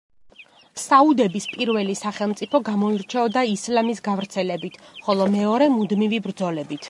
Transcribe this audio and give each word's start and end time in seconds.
საუდების 0.83 1.45
პირველი 1.57 1.95
სახელმწიფო 1.99 2.61
გამოირჩეოდა 2.69 3.43
ისლამის 3.57 4.03
გავრცელებით, 4.09 4.83
ხოლო 5.09 5.31
მეორე 5.37 5.71
მუდმივი 5.77 6.25
ბრძოლებით. 6.29 6.79